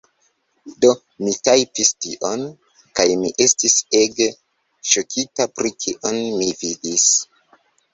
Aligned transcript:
Do, 0.85 0.89
mi 1.25 1.33
tajpis 1.47 1.91
tion... 2.07 2.47
kaj 3.01 3.07
mi 3.25 3.33
estis 3.47 3.79
ege 4.03 4.31
ŝokita 4.95 5.51
pri 5.57 5.77
kion 5.87 6.23
mi 6.43 6.55
vidis 6.67 7.11